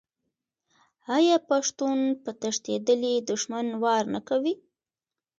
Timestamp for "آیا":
1.17-1.37